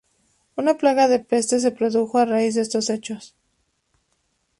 [0.61, 3.35] Una plaga de peste se produjo a raíz de estos hechos.